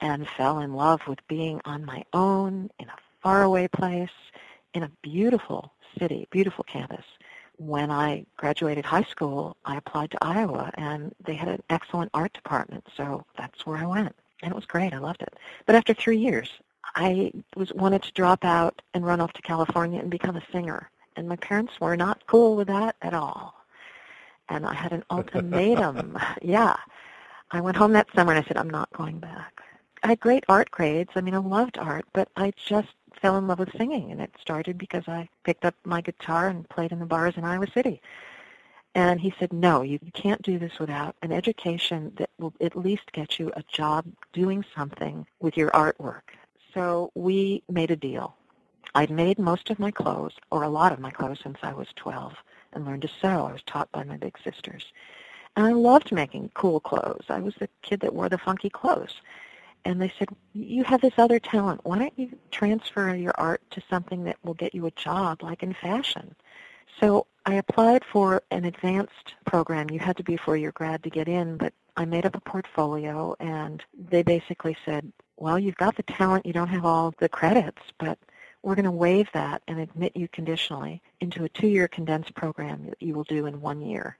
[0.01, 4.09] and fell in love with being on my own in a faraway place
[4.73, 7.05] in a beautiful city, beautiful campus
[7.61, 12.33] when I graduated high school, I applied to Iowa, and they had an excellent art
[12.33, 14.93] department, so that's where I went, and it was great.
[14.93, 15.35] I loved it.
[15.67, 16.49] But after three years,
[16.95, 20.89] I was wanted to drop out and run off to California and become a singer,
[21.15, 23.53] and my parents were not cool with that at all.
[24.49, 26.17] And I had an ultimatum.
[26.41, 26.77] yeah,
[27.51, 29.60] I went home that summer and I said, I'm not going back.
[30.03, 31.11] I had great art grades.
[31.15, 32.89] I mean, I loved art, but I just
[33.21, 36.67] fell in love with singing, and it started because I picked up my guitar and
[36.69, 38.01] played in the bars in Iowa City.
[38.95, 43.11] And he said, no, you can't do this without an education that will at least
[43.13, 46.21] get you a job doing something with your artwork.
[46.73, 48.35] So we made a deal.
[48.95, 51.87] I'd made most of my clothes, or a lot of my clothes, since I was
[51.95, 52.33] 12
[52.73, 53.45] and learned to sew.
[53.45, 54.91] I was taught by my big sisters.
[55.55, 57.25] And I loved making cool clothes.
[57.29, 59.21] I was the kid that wore the funky clothes.
[59.83, 61.81] And they said, you have this other talent.
[61.83, 65.63] Why don't you transfer your art to something that will get you a job, like
[65.63, 66.35] in fashion?
[66.99, 69.89] So I applied for an advanced program.
[69.89, 72.41] You had to be for your grad to get in, but I made up a
[72.41, 77.27] portfolio, and they basically said, well, you've got the talent, you don't have all the
[77.27, 78.19] credits, but
[78.61, 83.01] we're going to waive that and admit you conditionally into a two-year condensed program that
[83.01, 84.17] you will do in one year.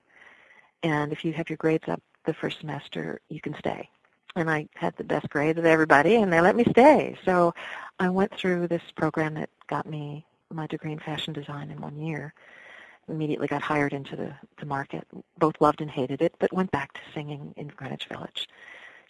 [0.82, 3.88] And if you have your grades up the first semester, you can stay.
[4.34, 7.16] And I had the best grades of everybody, and they let me stay.
[7.24, 7.54] So
[7.98, 11.98] I went through this program that got me my degree in fashion design in one
[11.98, 12.34] year.
[13.08, 15.06] Immediately got hired into the, the market.
[15.38, 18.48] Both loved and hated it, but went back to singing in Greenwich Village.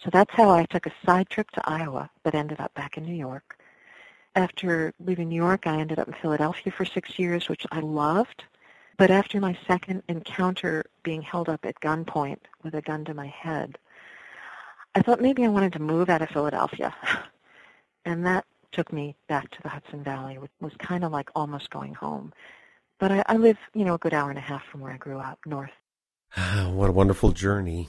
[0.03, 3.05] So that's how I took a side trip to Iowa, but ended up back in
[3.05, 3.59] New York.
[4.35, 8.45] After leaving New York, I ended up in Philadelphia for six years, which I loved.
[8.97, 13.27] But after my second encounter being held up at gunpoint with a gun to my
[13.27, 13.79] head,
[14.95, 16.95] I thought maybe I wanted to move out of Philadelphia.
[18.05, 21.71] and that took me back to the Hudson Valley, which was kind of like almost
[21.71, 22.33] going home.
[22.99, 24.97] But I, I live, you know, a good hour and a half from where I
[24.97, 25.71] grew up, north.
[26.37, 27.89] Ah, what a wonderful journey.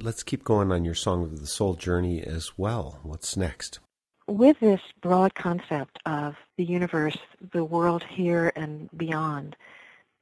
[0.00, 3.00] Let's keep going on your Song of the Soul journey as well.
[3.02, 3.80] What's next?
[4.26, 7.18] With this broad concept of the universe,
[7.52, 9.56] the world here and beyond,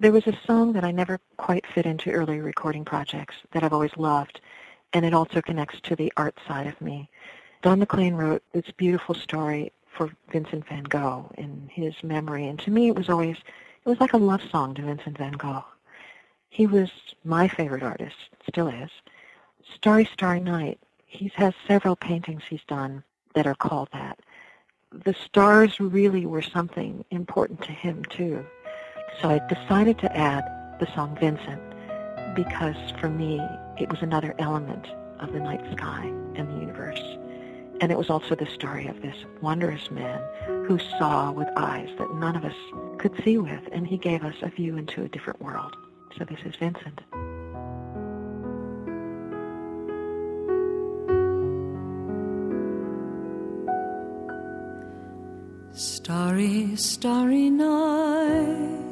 [0.01, 3.73] there was a song that I never quite fit into earlier recording projects that I've
[3.73, 4.41] always loved,
[4.93, 7.09] and it also connects to the art side of me.
[7.63, 12.71] Don McLean wrote this beautiful story for Vincent van Gogh in his memory, and to
[12.71, 15.65] me it was always, it was like a love song to Vincent van Gogh.
[16.49, 16.91] He was
[17.25, 18.17] my favorite artist,
[18.49, 18.91] still is.
[19.75, 24.19] Starry, Starry Night, he has several paintings he's done that are called that.
[24.93, 28.45] The stars really were something important to him too.
[29.21, 30.45] So I decided to add
[30.81, 31.63] the song Vincent
[32.35, 33.41] because for me
[33.79, 34.87] it was another element
[35.21, 36.05] of the night sky
[36.35, 37.01] and the universe.
[37.81, 40.23] And it was also the story of this wondrous man
[40.67, 42.55] who saw with eyes that none of us
[42.99, 45.75] could see with, and he gave us a view into a different world.
[46.17, 47.01] So this is Vincent.
[55.75, 58.92] Starry, starry night.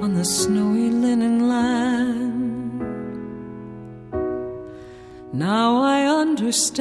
[0.00, 2.80] on the snowy linen land.
[5.32, 6.80] Now I understand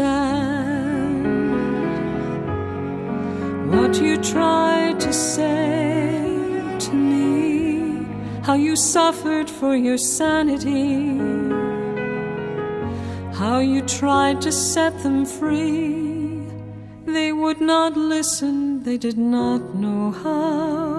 [3.72, 8.06] what you tried to say to me,
[8.44, 11.18] how you suffered for your sanity,
[13.34, 16.10] how you tried to set them free
[17.14, 20.99] they would not listen, they did not know how.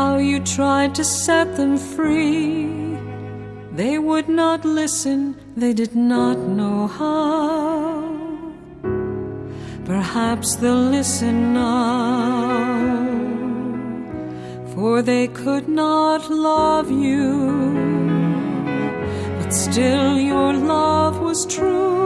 [0.00, 2.96] how you tried to set them free.
[3.80, 5.20] They would not listen,
[5.62, 7.20] they did not know how.
[9.92, 11.90] Perhaps they'll listen now,
[14.72, 17.28] for they could not love you,
[19.38, 21.98] but still your love was true.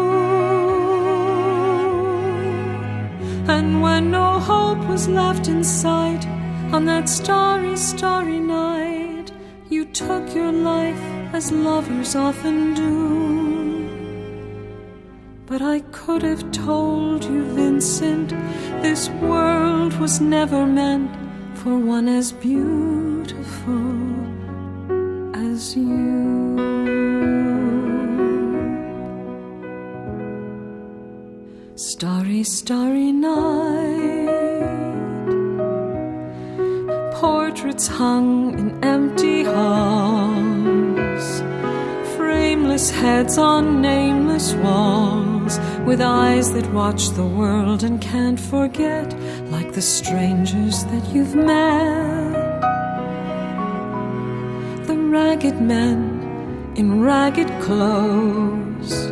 [3.57, 6.25] And when no hope was left in sight
[6.73, 9.33] on that starry, starry night,
[9.69, 11.01] you took your life
[11.33, 13.05] as lovers often do.
[15.47, 18.31] But I could have told you, Vincent,
[18.83, 21.11] this world was never meant
[21.59, 23.95] for one as beautiful
[25.35, 26.25] as you.
[31.77, 33.64] Starry, starry night,
[37.95, 41.27] hung in empty halls,
[42.17, 49.09] frameless heads on nameless walls with eyes that watch the world and can't forget,
[49.53, 52.33] like the strangers that you've met.
[54.89, 59.07] The ragged men in ragged clothes,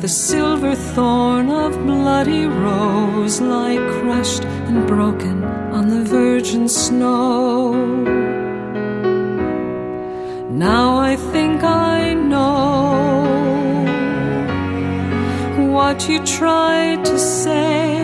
[0.00, 5.39] the silver thorn of bloody rose lie crushed and broken
[5.90, 7.74] the virgin snow.
[10.50, 12.60] Now I think I know
[15.74, 17.98] what you tried to say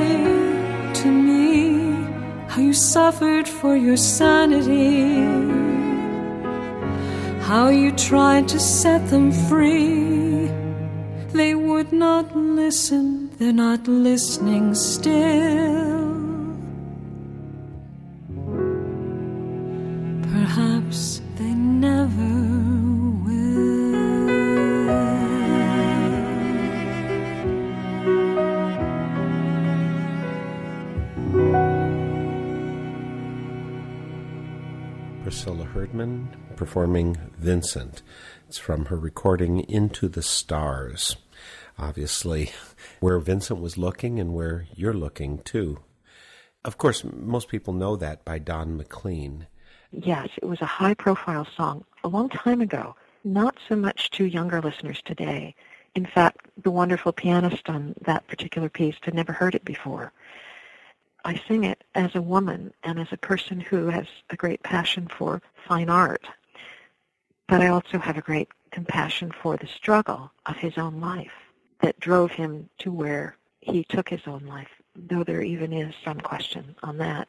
[1.00, 1.54] to me,
[2.48, 5.22] how you suffered for your sanity,
[7.48, 10.50] how you tried to set them free.
[11.38, 15.95] They would not listen, they're not listening still.
[36.56, 38.02] Performing Vincent.
[38.48, 41.16] It's from her recording Into the Stars.
[41.78, 42.50] Obviously,
[43.00, 45.78] where Vincent was looking and where you're looking too.
[46.66, 49.46] Of course, most people know that by Don McLean.
[49.90, 52.94] Yes, it was a high profile song a long time ago,
[53.24, 55.54] not so much to younger listeners today.
[55.94, 60.12] In fact, the wonderful pianist on that particular piece had never heard it before.
[61.26, 65.08] I sing it as a woman and as a person who has a great passion
[65.08, 66.24] for fine art.
[67.48, 71.32] But I also have a great compassion for the struggle of his own life
[71.80, 76.20] that drove him to where he took his own life, though there even is some
[76.20, 77.28] question on that.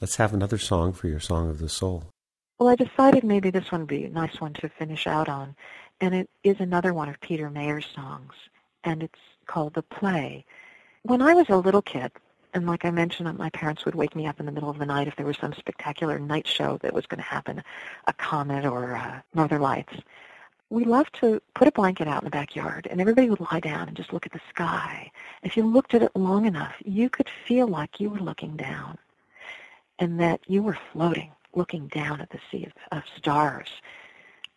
[0.00, 2.04] Let's have another song for your Song of the Soul.
[2.60, 5.56] Well, I decided maybe this one would be a nice one to finish out on,
[6.00, 8.34] and it is another one of Peter Mayer's songs,
[8.84, 10.44] and it's called The Play.
[11.02, 12.12] When I was a little kid,
[12.54, 14.86] and like I mentioned, my parents would wake me up in the middle of the
[14.86, 17.62] night if there was some spectacular night show that was going to happen,
[18.06, 19.94] a comet or uh, Northern Lights.
[20.70, 23.88] We loved to put a blanket out in the backyard, and everybody would lie down
[23.88, 25.10] and just look at the sky.
[25.42, 28.98] If you looked at it long enough, you could feel like you were looking down,
[29.98, 33.68] and that you were floating, looking down at the sea of, of stars.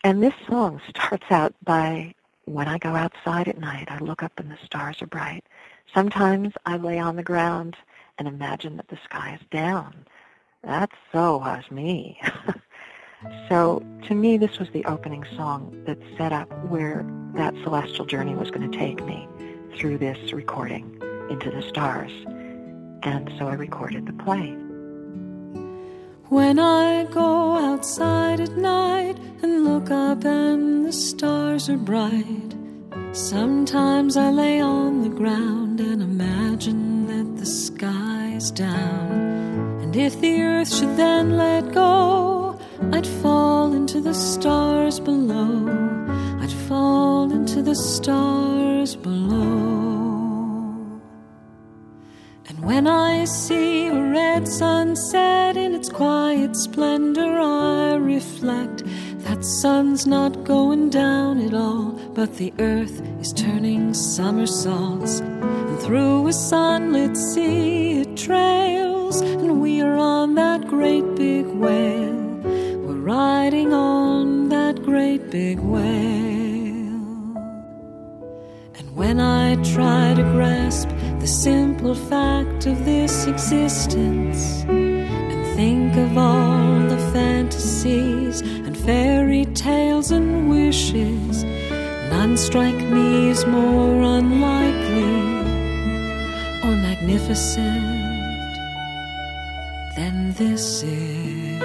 [0.04, 2.14] And this song starts out by,
[2.46, 5.44] when I go outside at night, I look up and the stars are bright.
[5.94, 7.76] Sometimes I lay on the ground
[8.18, 10.06] and imagine that the sky is down.
[10.64, 12.20] That so was me.
[13.50, 17.06] so to me, this was the opening song that set up where
[17.36, 19.28] that celestial journey was going to take me
[19.78, 20.98] through this recording
[21.30, 22.12] into the stars.
[23.04, 24.56] And so I recorded the play.
[26.30, 32.56] When I go outside at night and look up and the stars are bright,
[33.14, 36.97] sometimes I lay on the ground and imagine
[37.38, 39.12] the sky is down.
[39.82, 42.60] And if the earth should then let go,
[42.92, 45.68] I'd fall into the stars below.
[46.42, 49.38] I'd fall into the stars below.
[52.50, 58.84] And when I see a red sunset in its quiet splendor, I reflect
[59.26, 65.22] that sun's not going down at all, but the earth is turning somersaults.
[65.88, 72.42] Through a sunlit sea it trails, and we are on that great big whale.
[72.84, 75.86] We're riding on that great big whale.
[78.78, 80.90] And when I try to grasp
[81.22, 90.12] the simple fact of this existence and think of all the fantasies and fairy tales
[90.12, 91.46] and wishes,
[92.12, 95.37] none strike me as more unlikely
[97.08, 98.58] magnificent
[99.96, 101.62] than this is.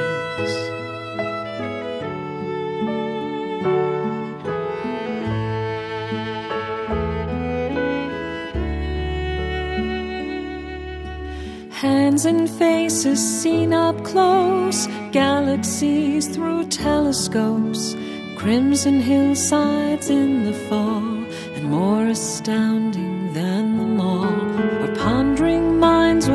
[11.71, 17.97] Hands and faces seen up close, galaxies through telescopes,
[18.37, 21.25] crimson hillsides in the fall,
[21.57, 24.43] and more astounding than them all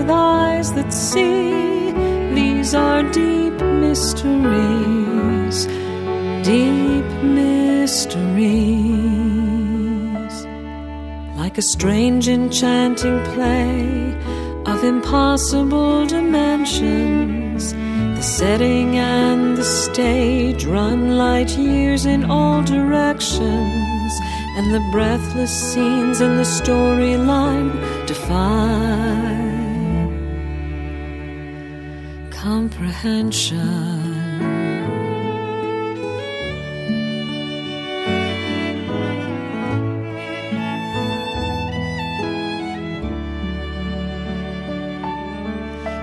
[0.08, 1.92] with eyes that see.
[2.34, 3.54] These are deep
[3.86, 5.66] mysteries,
[6.46, 8.06] deep mysteries,
[11.36, 14.16] like a strange enchanting play
[14.66, 17.74] of impossible dimensions.
[17.74, 24.12] The setting and the stage run light years in all directions,
[24.58, 27.72] and the breathless scenes in the storyline
[28.08, 29.47] defy
[32.58, 33.60] comprehension.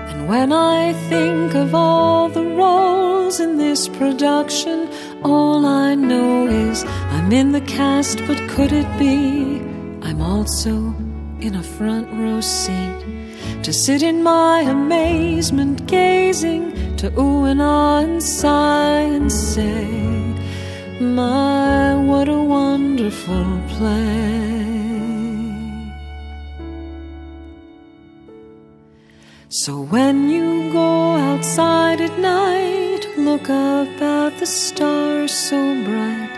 [0.09, 4.87] And when I think of all the roles in this production,
[5.23, 6.85] all I know is
[7.15, 9.59] I'm in the cast, but could it be
[10.07, 10.95] I'm also
[11.41, 13.04] in a front row seat
[13.65, 19.87] to sit in my amazement, gazing to ooh and ah and sigh and say,
[20.99, 24.35] My, what a wonderful play.
[29.49, 36.33] So when you go outside at night, look up at the stars so bright.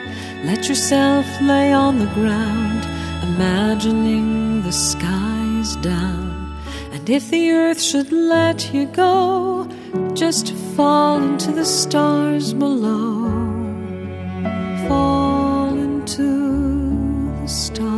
[0.46, 2.86] Let yourself lay on the ground,
[3.22, 6.17] imagining the skies down.
[7.08, 9.66] And if the earth should let you go,
[10.14, 13.32] just fall into the stars below.
[14.90, 17.97] Fall into the stars.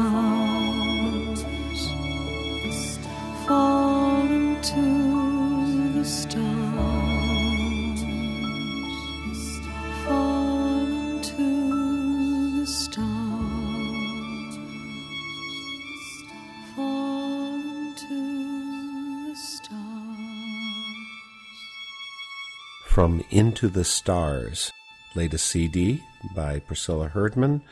[23.32, 24.72] Into the Stars,
[25.16, 26.04] latest CD
[26.36, 27.64] by Priscilla Herdman,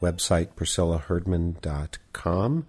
[0.00, 2.66] website priscillaherdman.com.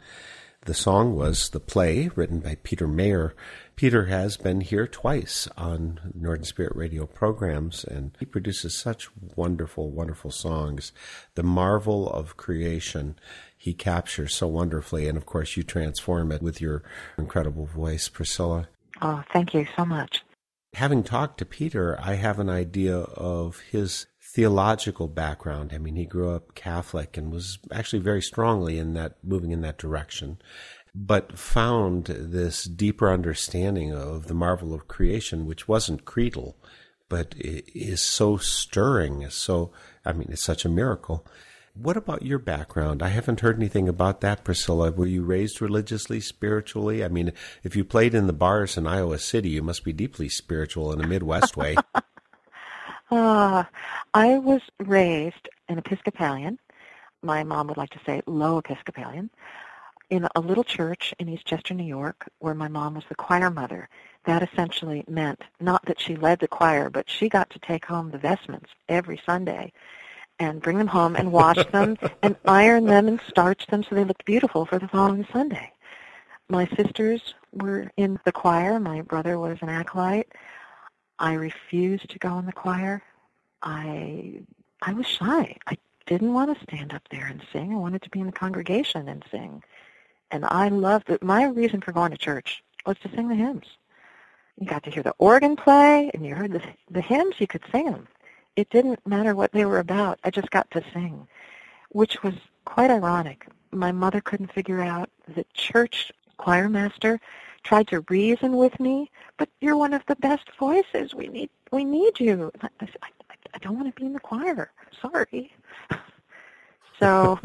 [0.65, 3.34] The song was The Play, written by Peter Mayer.
[3.78, 9.89] Peter has been here twice on Northern Spirit Radio programs, and he produces such wonderful,
[9.89, 10.91] wonderful songs.
[11.36, 13.17] The marvel of creation
[13.57, 16.84] he captures so wonderfully, and of course, you transform it with your
[17.17, 18.67] incredible voice, Priscilla.
[19.01, 20.21] Oh, thank you so much.
[20.74, 25.72] Having talked to Peter, I have an idea of his theological background.
[25.74, 29.61] I mean, he grew up Catholic and was actually very strongly in that, moving in
[29.61, 30.38] that direction,
[30.93, 36.57] but found this deeper understanding of the marvel of creation, which wasn't creedal,
[37.09, 39.30] but is so stirring.
[39.30, 39.72] So,
[40.05, 41.26] I mean, it's such a miracle.
[41.80, 43.03] What about your background?
[43.03, 44.91] I haven't heard anything about that, Priscilla.
[44.91, 47.03] Were you raised religiously, spiritually?
[47.03, 50.28] I mean, if you played in the bars in Iowa City, you must be deeply
[50.28, 51.75] spiritual in a Midwest way.
[53.09, 53.63] Uh,
[54.13, 56.59] I was raised an Episcopalian.
[57.21, 59.30] My mom would like to say low Episcopalian
[60.09, 63.88] in a little church in Eastchester, New York, where my mom was the choir mother.
[64.25, 68.11] That essentially meant not that she led the choir, but she got to take home
[68.11, 69.71] the vestments every Sunday
[70.39, 74.03] and bring them home and wash them and iron them and starch them so they
[74.03, 75.71] looked beautiful for the following Sunday.
[76.49, 78.79] My sisters were in the choir.
[78.79, 80.31] My brother was an acolyte.
[81.19, 83.01] I refused to go in the choir.
[83.61, 84.41] I
[84.81, 85.57] I was shy.
[85.65, 87.73] I didn't want to stand up there and sing.
[87.73, 89.63] I wanted to be in the congregation and sing.
[90.31, 91.23] And I loved it.
[91.23, 93.65] My reason for going to church was to sing the hymns.
[94.59, 97.63] You got to hear the organ play, and you heard the, the hymns, you could
[97.71, 98.07] sing them.
[98.58, 100.20] It didn't matter what they were about.
[100.24, 101.28] I just got to sing,
[101.89, 102.34] which was
[102.66, 103.47] quite ironic.
[103.72, 107.22] My mother couldn't figure out the church choir master
[107.64, 111.14] tried to reason with me, but you're one of the best voices.
[111.14, 112.51] We need we need you.
[112.62, 112.88] I, I,
[113.53, 114.72] I don't want to be in the choir.
[115.01, 115.51] Sorry.
[116.99, 117.39] so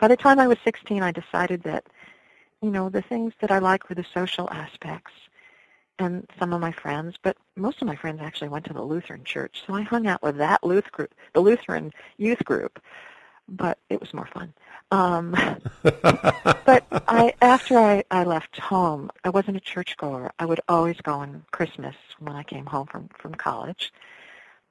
[0.00, 1.84] by the time I was 16, I decided that,
[2.62, 5.12] you know, the things that I like were the social aspects
[5.98, 9.24] and some of my friends, but most of my friends actually went to the Lutheran
[9.24, 12.80] church, so I hung out with that Luth group, the Lutheran youth group,
[13.48, 14.52] but it was more fun.
[14.90, 15.36] Um,
[15.82, 20.32] but I, after I, I left home, I wasn't a churchgoer.
[20.38, 23.92] I would always go on Christmas when I came home from, from college.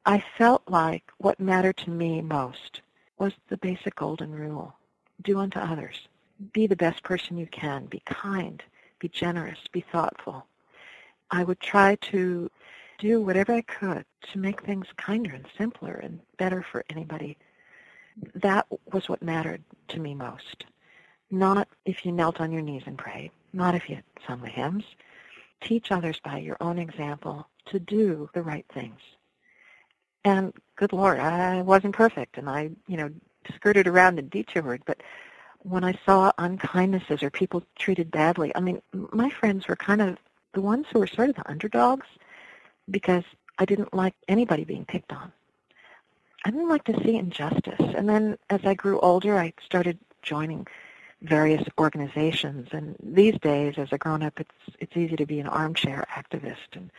[0.05, 2.81] I felt like what mattered to me most
[3.17, 4.75] was the basic golden rule.
[5.21, 6.07] Do unto others.
[6.53, 7.85] Be the best person you can.
[7.85, 8.61] Be kind.
[8.99, 9.59] Be generous.
[9.71, 10.45] Be thoughtful.
[11.35, 12.49] I would try to
[12.97, 17.37] do whatever I could to make things kinder and simpler and better for anybody.
[18.35, 20.65] That was what mattered to me most.
[21.29, 24.85] Not if you knelt on your knees and prayed, not if you sung the hymns.
[25.59, 29.01] Teach others by your own example to do the right things.
[30.23, 33.09] And good Lord, I wasn't perfect and I, you know,
[33.53, 35.03] skirted around and detoured, but
[35.59, 40.17] when I saw unkindnesses or people treated badly, I mean, my friends were kind of
[40.55, 42.07] the ones who were sort of the underdogs
[42.89, 43.23] because
[43.59, 45.31] I didn't like anybody being picked on.
[46.43, 47.93] I didn't like to see injustice.
[47.95, 50.65] And then as I grew older, I started joining
[51.21, 52.69] various organizations.
[52.71, 56.91] And these days, as a grown-up, it's it's easy to be an armchair activist and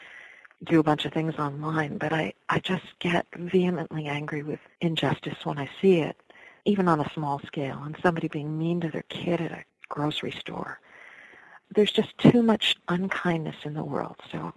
[0.64, 1.98] do a bunch of things online.
[1.98, 6.16] But I, I just get vehemently angry with injustice when I see it,
[6.64, 10.32] even on a small scale, and somebody being mean to their kid at a grocery
[10.32, 10.80] store.
[11.74, 14.16] There's just too much unkindness in the world.
[14.30, 14.52] So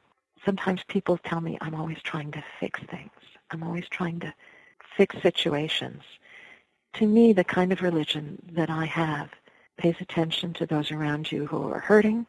[0.45, 3.11] sometimes people tell me I'm always trying to fix things.
[3.51, 4.33] I'm always trying to
[4.95, 6.03] fix situations.
[6.93, 9.29] To me, the kind of religion that I have
[9.77, 12.25] pays attention to those around you who are hurting,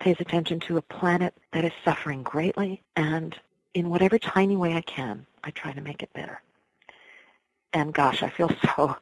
[0.00, 3.38] pays attention to a planet that is suffering greatly, and
[3.74, 6.40] in whatever tiny way I can, I try to make it better.
[7.72, 8.96] And gosh, I feel so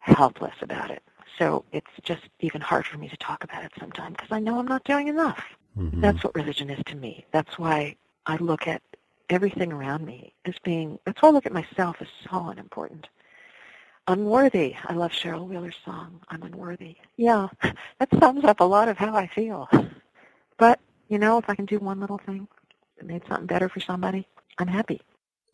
[0.00, 1.02] helpless about it.
[1.38, 4.58] So it's just even hard for me to talk about it sometimes because I know
[4.58, 5.42] I'm not doing enough.
[5.78, 6.00] Mm-hmm.
[6.00, 7.24] That's what religion is to me.
[7.32, 8.82] That's why I look at
[9.30, 13.08] everything around me as being, that's why I look at myself as so unimportant.
[14.08, 14.74] Unworthy.
[14.86, 16.96] I love Cheryl Wheeler's song, I'm Unworthy.
[17.16, 19.68] Yeah, that sums up a lot of how I feel.
[20.56, 22.48] But, you know, if I can do one little thing
[22.96, 24.26] that made something better for somebody,
[24.56, 25.02] I'm happy.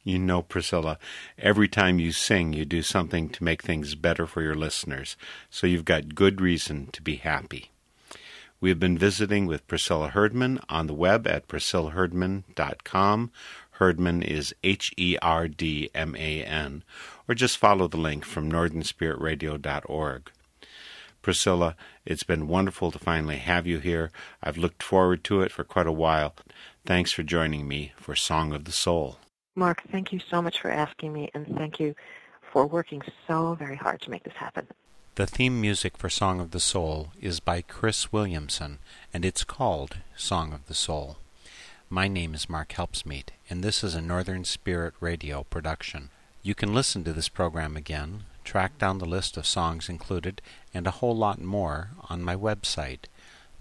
[0.07, 0.99] You know, Priscilla,
[1.39, 5.17] every time you sing, you do something to make things better for your listeners,
[5.49, 7.71] so you've got good reason to be happy.
[8.61, 13.31] We have been visiting with Priscilla Herdman on the web at priscillaherdman.com.
[13.79, 16.85] Herdman is H E R D M A N,
[17.27, 20.31] or just follow the link from northernspiritradio.org.
[21.23, 24.11] Priscilla, it's been wonderful to finally have you here.
[24.43, 26.35] I've looked forward to it for quite a while.
[26.85, 29.17] Thanks for joining me for Song of the Soul.
[29.57, 31.95] Mark, thank you so much for asking me, and thank you
[32.53, 34.67] for working so very hard to make this happen.
[35.15, 38.81] The theme music for Song of the Soul is by Cris Williamson,
[39.13, 41.19] and it's called Song of the Soul.
[41.89, 46.11] My name is Mark Helpsmeet, and this is a Northern Spirit Radio production.
[46.43, 50.43] You can listen to this program again, track down the list of songs included,
[50.73, 53.05] and a whole lot more on my website,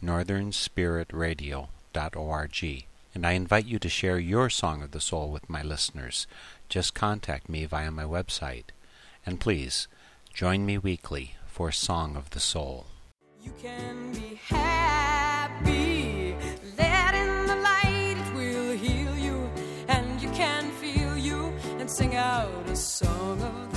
[0.04, 2.84] northernspiritradio.org.
[3.14, 6.26] And I invite you to share your Song of the Soul with my listeners.
[6.68, 8.66] Just contact me via my website.
[9.26, 9.88] And please,
[10.34, 12.88] join me weekly for Song of the Soul.
[13.44, 16.36] You can be happy.
[16.78, 19.50] Let in the light, it will heal you.
[19.88, 23.73] And you can feel you and sing out a song of